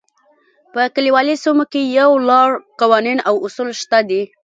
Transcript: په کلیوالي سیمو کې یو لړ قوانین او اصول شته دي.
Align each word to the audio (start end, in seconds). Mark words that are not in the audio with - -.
په 0.73 0.81
کلیوالي 0.95 1.35
سیمو 1.43 1.63
کې 1.71 1.81
یو 1.99 2.11
لړ 2.29 2.49
قوانین 2.79 3.19
او 3.29 3.35
اصول 3.45 3.69
شته 3.81 3.99
دي. 4.09 4.21